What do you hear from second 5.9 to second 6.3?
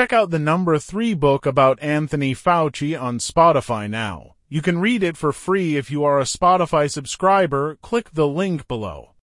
you are a